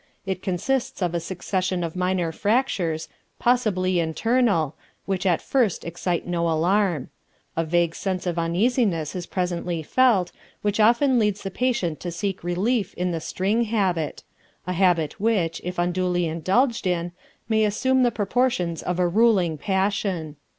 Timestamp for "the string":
13.11-13.65